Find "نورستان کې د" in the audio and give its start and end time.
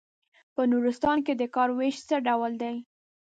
0.71-1.43